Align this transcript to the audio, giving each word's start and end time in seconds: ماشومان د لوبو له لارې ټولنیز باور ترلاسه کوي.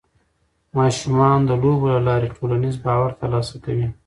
ماشومان 0.77 1.37
د 1.49 1.51
لوبو 1.61 1.87
له 1.95 2.01
لارې 2.07 2.27
ټولنیز 2.37 2.75
باور 2.85 3.11
ترلاسه 3.21 3.55
کوي. 3.65 3.87